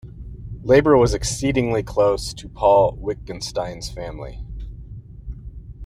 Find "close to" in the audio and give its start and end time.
1.83-2.49